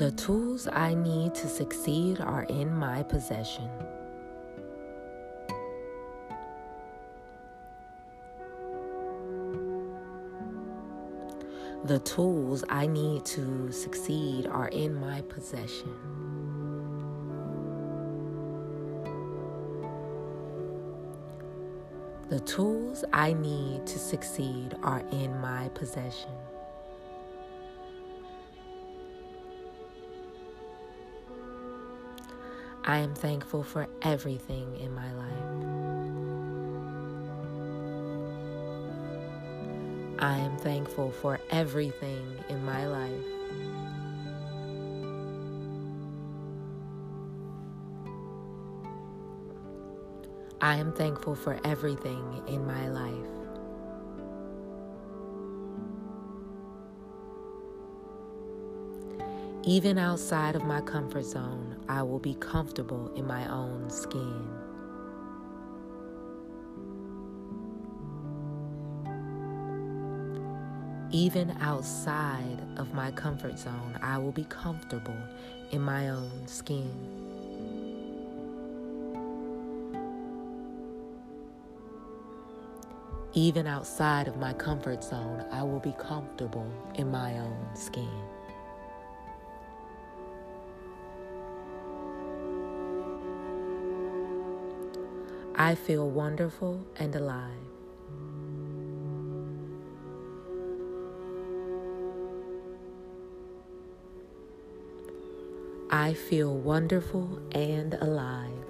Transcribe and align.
The 0.00 0.12
tools 0.12 0.66
I 0.66 0.94
need 0.94 1.34
to 1.34 1.46
succeed 1.46 2.22
are 2.22 2.44
in 2.44 2.72
my 2.74 3.02
possession. 3.02 3.68
The 11.84 11.98
tools 11.98 12.64
I 12.70 12.86
need 12.86 13.26
to 13.26 13.70
succeed 13.70 14.46
are 14.46 14.68
in 14.68 14.94
my 14.94 15.20
possession. 15.20 15.94
The 22.30 22.40
tools 22.40 23.04
I 23.12 23.34
need 23.34 23.86
to 23.86 23.98
succeed 23.98 24.78
are 24.82 25.04
in 25.12 25.38
my 25.42 25.68
possession. 25.74 26.30
I 32.84 32.98
am 32.98 33.14
thankful 33.14 33.62
for 33.62 33.88
everything 34.02 34.76
in 34.76 34.94
my 34.94 35.12
life. 35.12 35.30
I 40.18 40.38
am 40.38 40.56
thankful 40.58 41.10
for 41.10 41.40
everything 41.50 42.44
in 42.48 42.64
my 42.64 42.86
life. 42.86 43.24
I 50.62 50.76
am 50.76 50.92
thankful 50.92 51.34
for 51.34 51.58
everything 51.64 52.42
in 52.46 52.66
my 52.66 52.88
life. 52.88 53.39
Even 59.64 59.98
outside 59.98 60.56
of 60.56 60.64
my 60.64 60.80
comfort 60.80 61.26
zone, 61.26 61.76
I 61.86 62.02
will 62.02 62.18
be 62.18 62.32
comfortable 62.32 63.12
in 63.14 63.26
my 63.26 63.46
own 63.46 63.90
skin. 63.90 64.48
Even 71.10 71.50
outside 71.60 72.58
of 72.78 72.94
my 72.94 73.10
comfort 73.10 73.58
zone, 73.58 73.98
I 74.00 74.16
will 74.16 74.32
be 74.32 74.44
comfortable 74.44 75.20
in 75.72 75.82
my 75.82 76.08
own 76.08 76.46
skin. 76.46 76.90
Even 83.34 83.66
outside 83.66 84.26
of 84.26 84.38
my 84.38 84.54
comfort 84.54 85.04
zone, 85.04 85.44
I 85.52 85.62
will 85.64 85.80
be 85.80 85.94
comfortable 85.98 86.72
in 86.94 87.10
my 87.10 87.38
own 87.38 87.76
skin. 87.76 88.08
I 95.60 95.74
feel 95.74 96.08
wonderful 96.08 96.86
and 96.96 97.14
alive. 97.14 97.52
I 105.90 106.14
feel 106.14 106.56
wonderful 106.56 107.42
and 107.52 107.92
alive. 107.92 108.64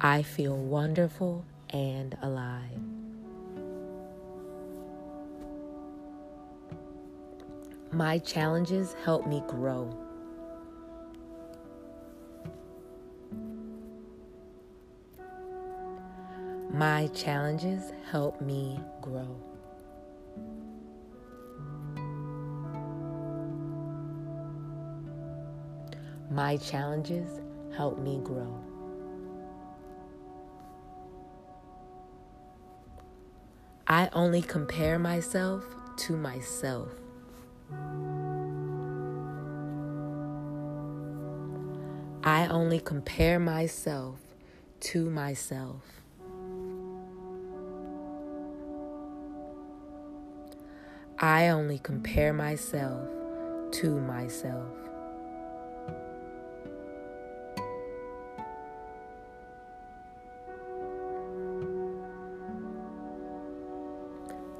I 0.00 0.22
feel 0.22 0.56
wonderful 0.56 1.44
and 1.70 2.16
alive. 2.22 2.80
My 7.90 8.18
challenges 8.18 8.94
help 9.04 9.26
me 9.26 9.42
grow. 9.48 10.07
My 16.78 17.08
challenges 17.08 17.90
help 18.08 18.40
me 18.40 18.78
grow. 19.02 19.36
My 26.30 26.56
challenges 26.58 27.40
help 27.76 27.98
me 27.98 28.20
grow. 28.22 28.62
I 33.88 34.08
only 34.12 34.42
compare 34.42 35.00
myself 35.00 35.64
to 36.06 36.16
myself. 36.16 36.92
I 42.22 42.46
only 42.46 42.78
compare 42.78 43.40
myself 43.40 44.20
to 44.78 45.10
myself. 45.10 45.82
I 51.20 51.48
only 51.48 51.80
compare 51.80 52.32
myself 52.32 53.08
to 53.72 54.00
myself. 54.00 54.68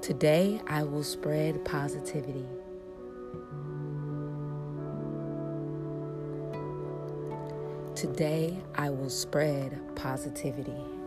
Today, 0.03 0.61
I 0.67 0.83
will 0.83 1.05
spread 1.05 1.65
positivity. 1.65 2.45
Today, 7.95 8.59
I 8.75 8.91
will 8.91 9.11
spread 9.11 9.79
positivity. 9.95 10.98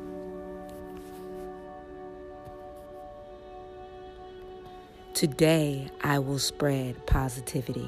Today, 5.21 5.87
I 6.01 6.17
will 6.17 6.39
spread 6.39 7.05
positivity. 7.05 7.87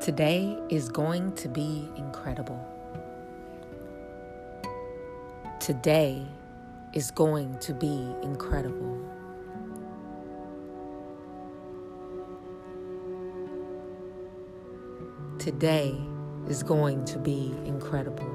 Today 0.00 0.56
is 0.70 0.88
going 0.88 1.32
to 1.34 1.48
be 1.48 1.88
incredible. 1.96 2.64
Today 5.58 6.24
is 6.92 7.10
going 7.10 7.58
to 7.58 7.74
be 7.74 8.14
incredible. 8.22 9.11
Today 15.42 16.00
is 16.48 16.62
going 16.62 17.04
to 17.06 17.18
be 17.18 17.52
incredible. 17.64 18.30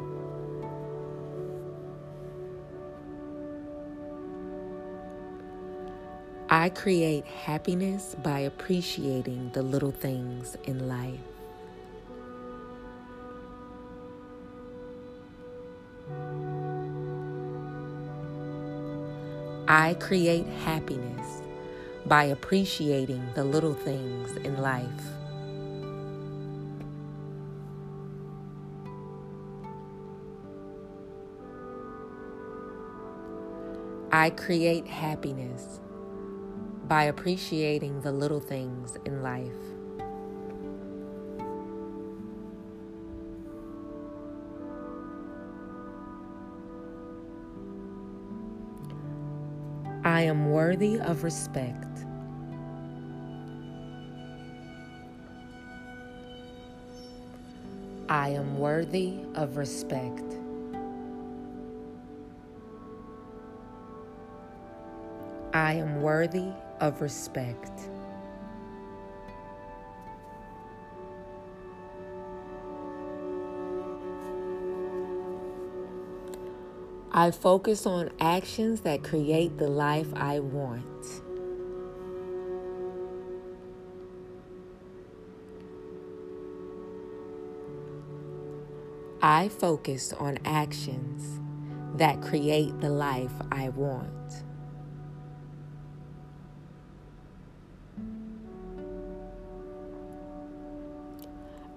I 6.49 6.67
create 6.67 7.23
happiness 7.23 8.13
by 8.21 8.39
appreciating 8.39 9.51
the 9.53 9.63
little 9.63 9.93
things 9.93 10.57
in 10.65 10.89
life. 10.89 11.17
I 19.69 19.93
create 19.93 20.45
happiness 20.65 21.41
by 22.05 22.25
appreciating 22.25 23.25
the 23.33 23.45
little 23.45 23.75
things 23.75 24.35
in 24.45 24.61
life. 24.61 25.16
I 34.17 34.31
create 34.31 34.87
happiness 34.87 35.79
by 36.87 37.03
appreciating 37.03 38.01
the 38.01 38.11
little 38.11 38.39
things 38.39 38.97
in 39.05 39.21
life. 39.21 39.53
I 50.03 50.21
am 50.21 50.49
worthy 50.49 50.99
of 50.99 51.23
respect. 51.23 51.85
I 58.09 58.29
am 58.29 58.57
worthy 58.57 59.19
of 59.35 59.57
respect. 59.57 60.26
I 65.57 65.73
am 65.73 66.03
worthy 66.03 66.51
of 66.79 67.01
respect. 67.01 67.71
I 77.11 77.31
focus 77.31 77.87
on 77.87 78.11
actions 78.19 78.81
that 78.81 79.03
create 79.03 79.57
the 79.57 79.67
life 79.67 80.07
I 80.15 80.41
want. 80.41 81.23
I 89.23 89.49
focus 89.49 90.13
on 90.13 90.37
actions 90.45 91.41
that 91.95 92.21
create 92.21 92.79
the 92.79 92.91
life 92.91 93.33
I 93.51 93.69
want. 93.69 94.46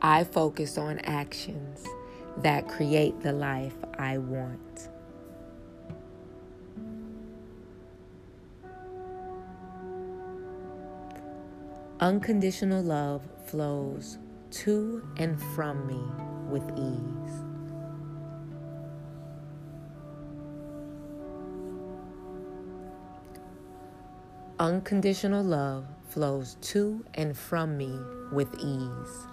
I 0.02 0.24
focus 0.24 0.78
on 0.78 0.98
actions 1.00 1.84
that 2.38 2.68
create 2.68 3.20
the 3.20 3.32
life 3.32 3.74
I 3.98 4.16
want. 4.16 4.88
Unconditional 12.00 12.82
love 12.82 13.20
flows 13.44 14.18
to 14.50 15.06
and 15.18 15.38
from 15.54 15.86
me 15.86 16.00
with 16.48 16.64
ease. 16.78 17.44
Unconditional 24.58 25.44
love 25.44 25.84
flows 26.08 26.56
to 26.62 27.04
and 27.14 27.36
from 27.36 27.76
me 27.76 27.98
with 28.32 28.48
ease. 28.58 29.26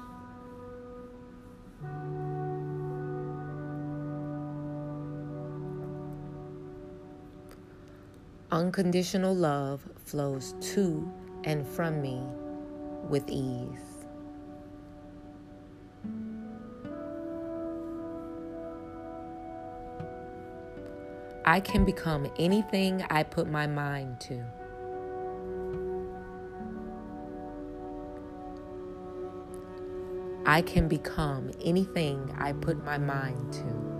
Unconditional 8.50 9.36
love 9.36 9.82
flows 10.06 10.56
to 10.62 11.12
and 11.44 11.68
from 11.68 12.02
me 12.02 12.22
with 13.10 13.30
ease. 13.30 14.06
I 21.44 21.60
can 21.60 21.84
become 21.84 22.32
anything 22.40 23.06
I 23.10 23.24
put 23.24 23.50
my 23.50 23.68
mind 23.68 24.22
to. 24.22 24.42
I 30.46 30.62
can 30.62 30.88
become 30.88 31.52
anything 31.62 32.34
I 32.40 32.54
put 32.54 32.82
my 32.86 32.98
mind 32.98 33.52
to. 33.52 33.97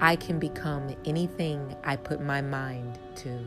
I 0.00 0.14
can 0.14 0.38
become 0.38 0.94
anything 1.04 1.74
I 1.82 1.96
put 1.96 2.20
my 2.20 2.40
mind 2.40 3.00
to. 3.16 3.44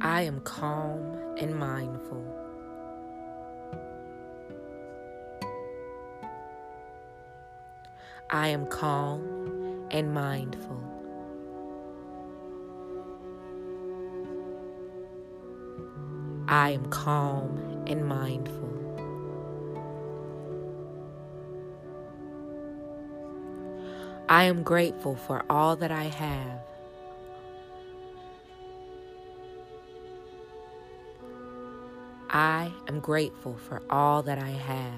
I 0.00 0.22
am 0.22 0.40
calm 0.40 1.36
and 1.38 1.54
mindful. 1.54 2.26
I 8.28 8.48
am 8.48 8.66
calm 8.66 9.86
and 9.92 10.12
mindful. 10.12 10.99
I 16.50 16.70
am 16.70 16.86
calm 16.86 17.84
and 17.86 18.04
mindful. 18.08 18.68
I 24.28 24.44
am 24.44 24.64
grateful 24.64 25.14
for 25.14 25.44
all 25.48 25.76
that 25.76 25.92
I 25.92 26.06
have. 26.06 26.58
I 32.30 32.72
am 32.88 32.98
grateful 32.98 33.56
for 33.56 33.80
all 33.88 34.24
that 34.24 34.38
I 34.40 34.50
have. 34.50 34.92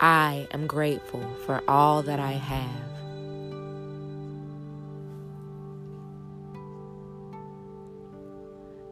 I 0.00 0.48
am 0.50 0.66
grateful 0.66 1.22
for 1.46 1.62
all 1.68 2.02
that 2.02 2.18
I 2.18 2.32
have. 2.32 2.95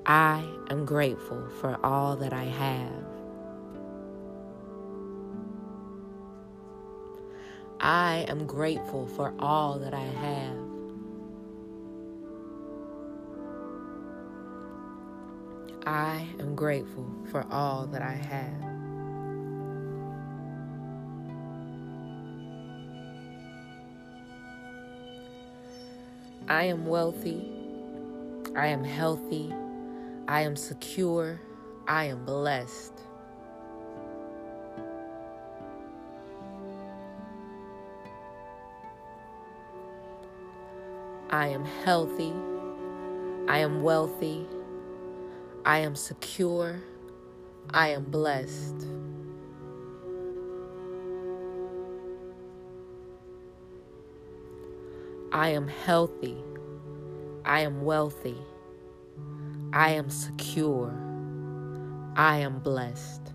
I 0.07 0.45
am 0.69 0.85
grateful 0.85 1.49
for 1.61 1.79
all 1.83 2.17
that 2.17 2.35
I 2.35 2.45
have. 2.45 3.05
I 7.81 8.27
am 8.29 8.47
grateful 8.47 9.07
for 9.07 9.33
all 9.39 9.79
that 9.79 9.95
I 9.95 10.05
have. 10.05 10.59
I 15.87 16.27
am 16.39 16.55
grateful 16.55 17.11
for 17.31 17.47
all 17.51 17.87
that 17.87 18.03
I 18.03 18.13
have. 18.13 18.75
I 26.49 26.65
am 26.65 26.85
wealthy. 26.87 27.51
I 28.55 28.67
am 28.67 28.85
healthy. 28.85 29.53
I 30.27 30.41
am 30.43 30.57
secure. 30.57 31.41
I 31.87 32.05
am 32.05 32.25
blessed. 32.25 32.95
I 41.29 41.49
am 41.49 41.65
healthy. 41.85 42.33
I 43.49 43.59
am 43.59 43.83
wealthy. 43.83 44.47
I 45.67 45.79
am 45.79 45.95
secure. 45.95 46.81
I 47.71 47.89
am 47.89 48.05
blessed. 48.05 48.87
I 55.33 55.49
am 55.51 55.69
healthy. 55.69 56.43
I 57.45 57.61
am 57.61 57.85
wealthy. 57.85 58.39
I 59.77 59.91
am 59.91 60.09
secure. 60.09 60.95
I 62.15 62.39
am 62.39 62.61
blessed. 62.61 63.33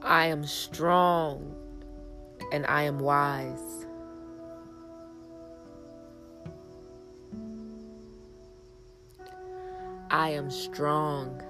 I 0.00 0.28
am 0.28 0.46
strong 0.46 1.54
and 2.52 2.64
I 2.64 2.84
am 2.84 2.98
wise. 3.00 3.86
I 10.10 10.30
am 10.30 10.50
strong 10.50 11.42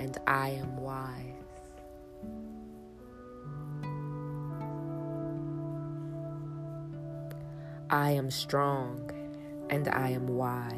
and 0.00 0.18
I 0.26 0.48
am 0.48 0.78
wise. 0.78 1.31
I 7.92 8.12
am 8.12 8.30
strong 8.30 9.10
and 9.68 9.86
I 9.86 10.08
am 10.08 10.26
wise. 10.26 10.72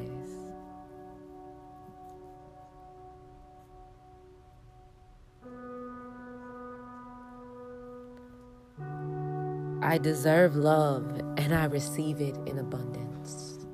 I 9.81 9.97
deserve 9.99 10.57
love 10.57 11.05
and 11.37 11.55
I 11.55 11.67
receive 11.67 12.21
it 12.21 12.37
in 12.47 12.59
abundance. 12.59 13.65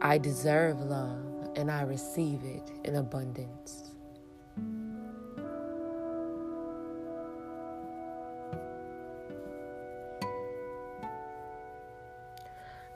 I 0.00 0.16
deserve 0.16 0.80
love 0.80 1.50
and 1.56 1.72
I 1.72 1.82
receive 1.82 2.44
it 2.44 2.70
in 2.84 2.94
abundance. 2.94 3.89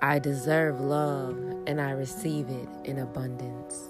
I 0.04 0.18
deserve 0.18 0.82
love 0.82 1.34
and 1.66 1.80
I 1.80 1.92
receive 1.92 2.50
it 2.50 2.68
in 2.84 2.98
abundance. 2.98 3.88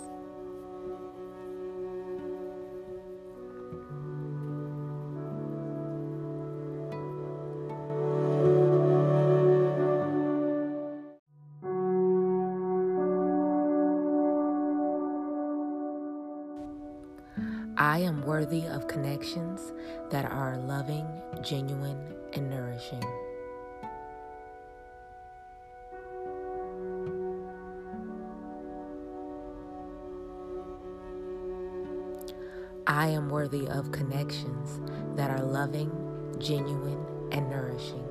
I 17.76 17.98
am 17.98 18.22
worthy 18.24 18.66
of 18.66 18.86
connections 18.86 19.72
that 20.12 20.30
are 20.30 20.58
loving, 20.58 21.08
genuine, 21.42 21.98
and 22.34 22.48
nourishing. 22.48 23.02
I 32.94 33.08
am 33.08 33.28
worthy 33.28 33.66
of 33.66 33.90
connections 33.90 34.78
that 35.16 35.28
are 35.28 35.42
loving, 35.42 35.90
genuine, 36.38 37.04
and 37.32 37.50
nourishing. 37.50 38.06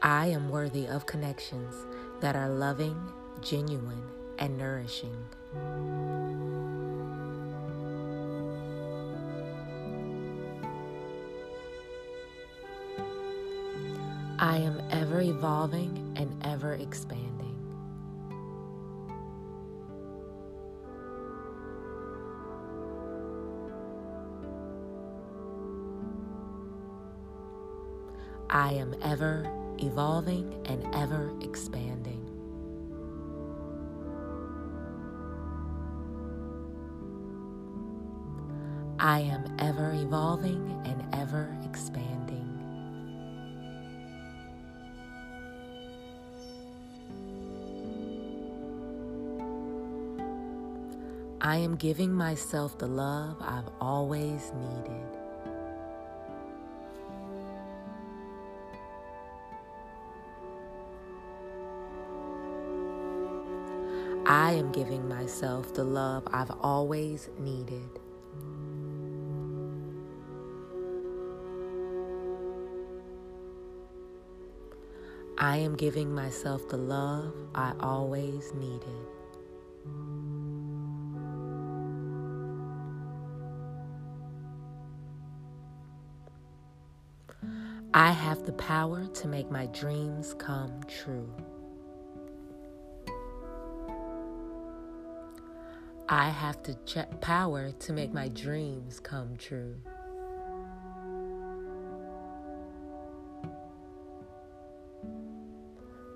I 0.00 0.26
am 0.26 0.50
worthy 0.50 0.86
of 0.86 1.04
connections 1.04 1.74
that 2.20 2.36
are 2.36 2.48
loving, 2.48 2.96
genuine, 3.40 4.04
and 4.38 4.56
nourishing. 4.56 5.16
I 14.46 14.58
am 14.58 14.80
ever 14.92 15.20
evolving 15.20 16.14
and 16.14 16.30
ever 16.46 16.74
expanding. 16.74 17.56
I 28.48 28.74
am 28.74 28.94
ever 29.02 29.50
evolving 29.78 30.54
and 30.66 30.94
ever 30.94 31.32
expanding. 31.40 32.22
I 39.00 39.22
am 39.22 39.56
ever 39.58 39.90
evolving 39.92 40.80
and 40.84 41.04
ever 41.12 41.52
expanding. 41.64 42.15
I 51.46 51.58
am 51.58 51.76
giving 51.76 52.12
myself 52.12 52.76
the 52.76 52.88
love 52.88 53.36
I've 53.40 53.68
always 53.80 54.52
needed. 54.52 55.06
I 64.26 64.54
am 64.54 64.72
giving 64.72 65.08
myself 65.08 65.72
the 65.72 65.84
love 65.84 66.24
I've 66.32 66.50
always 66.50 67.28
needed. 67.38 67.90
I 75.38 75.58
am 75.58 75.76
giving 75.76 76.12
myself 76.12 76.68
the 76.68 76.76
love 76.76 77.32
I 77.54 77.72
always 77.78 78.52
needed. 78.54 79.15
I 87.98 88.10
have 88.10 88.44
the 88.44 88.52
power 88.52 89.06
to 89.06 89.26
make 89.26 89.50
my 89.50 89.64
dreams 89.68 90.34
come 90.34 90.82
true. 90.86 91.32
I 96.06 96.28
have 96.28 96.62
the 96.62 96.74
ch- 96.84 97.10
power 97.22 97.70
to 97.70 97.92
make 97.94 98.12
my 98.12 98.28
dreams 98.28 99.00
come 99.00 99.34
true. 99.38 99.76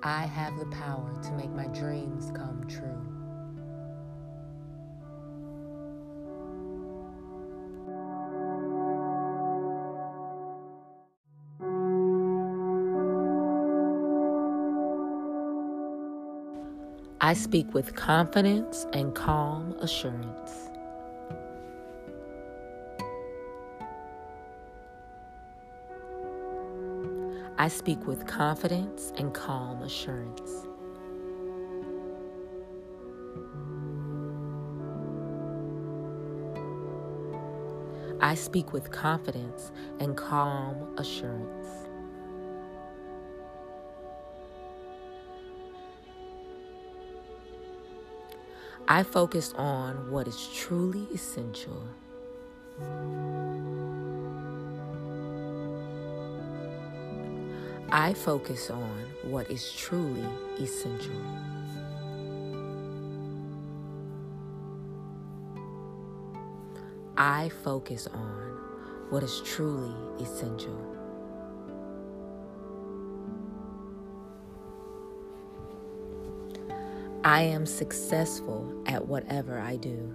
I 0.03 0.27
have 0.27 0.59
the 0.59 0.67
power 0.67 1.19
to 1.23 1.33
make 1.33 1.51
my 1.51 1.69
dreams 1.69 2.31
come 2.35 2.63
true. 2.69 3.10
I 17.23 17.35
speak 17.35 17.75
with 17.75 17.95
confidence 17.95 18.87
and 18.95 19.15
calm 19.15 19.75
assurance. 19.83 20.71
I 27.59 27.69
speak 27.69 28.07
with 28.07 28.27
confidence 28.27 29.12
and 29.19 29.35
calm 29.35 29.83
assurance. 29.83 30.67
I 38.23 38.35
speak 38.35 38.73
with 38.73 38.91
confidence 38.91 39.73
and 39.99 40.17
calm 40.17 40.97
assurance. 40.97 41.90
I 48.91 49.05
focus 49.05 49.55
on 49.57 50.11
what 50.11 50.27
is 50.27 50.49
truly 50.53 51.07
essential. 51.15 51.81
I 57.93 58.15
focus 58.15 58.69
on 58.69 59.07
what 59.23 59.49
is 59.49 59.71
truly 59.71 60.27
essential. 60.59 61.23
I 67.17 67.49
focus 67.63 68.09
on 68.09 69.07
what 69.11 69.23
is 69.23 69.41
truly 69.45 69.95
essential. 70.21 71.00
I 77.31 77.43
am 77.43 77.65
successful 77.65 78.83
at 78.87 79.07
whatever 79.07 79.61
I 79.61 79.77
do. 79.77 80.13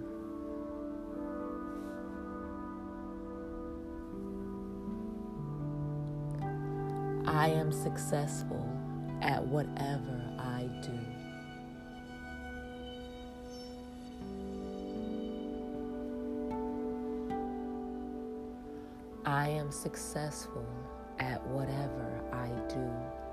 I 7.26 7.48
am 7.48 7.72
successful 7.72 8.68
at 9.22 9.42
whatever 9.46 10.22
I 10.38 10.68
do. 10.82 10.98
I 19.24 19.48
am 19.48 19.72
successful 19.72 20.66
at 21.18 21.42
whatever 21.46 22.22
I 22.30 22.48
do. 22.68 23.25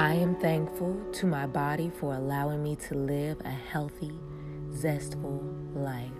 I 0.00 0.14
am 0.14 0.34
thankful 0.36 0.98
to 1.12 1.26
my 1.26 1.46
body 1.46 1.90
for 2.00 2.14
allowing 2.14 2.62
me 2.62 2.74
to 2.88 2.94
live 2.94 3.38
a 3.44 3.50
healthy, 3.50 4.18
zestful 4.74 5.44
life. 5.74 6.10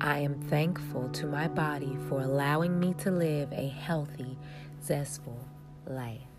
I 0.00 0.20
am 0.20 0.40
thankful 0.42 1.08
to 1.08 1.26
my 1.26 1.48
body 1.48 1.98
for 2.08 2.20
allowing 2.20 2.78
me 2.78 2.94
to 2.98 3.10
live 3.10 3.50
a 3.50 3.66
healthy, 3.66 4.38
zestful 4.84 5.48
life. 5.88 6.29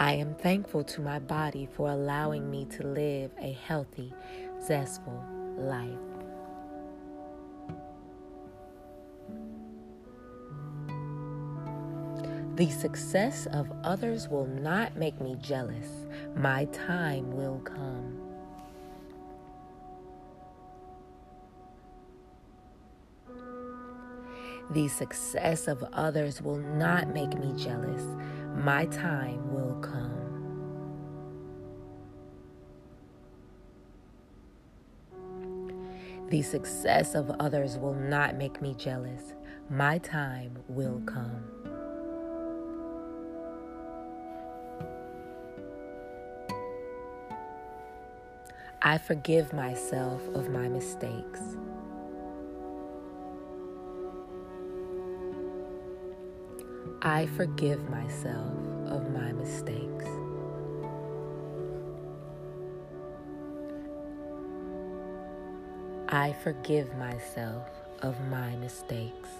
I 0.00 0.14
am 0.14 0.34
thankful 0.34 0.82
to 0.84 1.02
my 1.02 1.18
body 1.18 1.68
for 1.76 1.90
allowing 1.90 2.50
me 2.50 2.64
to 2.70 2.82
live 2.86 3.32
a 3.38 3.52
healthy, 3.52 4.14
zestful 4.64 5.22
life. 5.58 5.90
The 12.56 12.70
success 12.70 13.46
of 13.52 13.70
others 13.84 14.26
will 14.26 14.46
not 14.46 14.96
make 14.96 15.20
me 15.20 15.36
jealous. 15.38 16.06
My 16.34 16.64
time 16.72 17.32
will 17.32 17.58
come. 17.58 18.20
The 24.70 24.88
success 24.88 25.68
of 25.68 25.84
others 25.92 26.40
will 26.40 26.56
not 26.58 27.12
make 27.12 27.36
me 27.38 27.52
jealous. 27.62 28.02
My 28.54 28.86
time 28.86 29.52
will 29.52 29.74
come. 29.80 30.20
The 36.30 36.42
success 36.42 37.14
of 37.14 37.30
others 37.40 37.76
will 37.76 37.94
not 37.94 38.36
make 38.36 38.62
me 38.62 38.74
jealous. 38.78 39.34
My 39.68 39.98
time 39.98 40.58
will 40.68 41.00
come. 41.06 41.44
I 48.82 48.96
forgive 48.96 49.52
myself 49.52 50.26
of 50.34 50.48
my 50.50 50.68
mistakes. 50.68 51.56
I 57.02 57.24
forgive 57.34 57.88
myself 57.88 58.52
of 58.88 59.10
my 59.10 59.32
mistakes. 59.32 60.04
I 66.10 66.36
forgive 66.42 66.94
myself 66.98 67.66
of 68.02 68.20
my 68.28 68.54
mistakes. 68.56 69.30